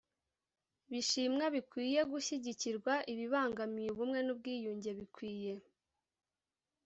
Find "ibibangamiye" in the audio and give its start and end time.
3.11-3.89